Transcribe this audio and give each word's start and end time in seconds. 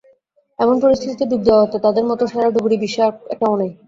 এমন 0.59 0.75
পরিস্থিতিতে 0.83 1.23
ডুব 1.25 1.41
দেয়াতে 1.47 1.77
তাদের 1.85 2.05
মতো 2.09 2.23
সেরা 2.31 2.49
ডুবুরি 2.55 2.77
বিশ্বে 2.83 3.01
আর 3.03 3.13
একটাও 3.33 3.55
নেই। 3.61 3.71